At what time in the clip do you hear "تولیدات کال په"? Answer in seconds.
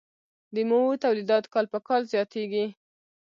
1.03-1.79